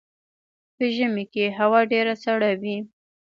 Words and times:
په 0.75 0.83
ژمي 0.95 1.25
کې 1.33 1.45
هوا 1.59 1.81
ډیره 1.91 2.13
سړه 2.23 2.51
وي 2.61 2.77